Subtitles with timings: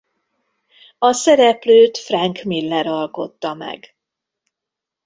[0.99, 3.95] A szereplőt Frank Miller alkotta meg.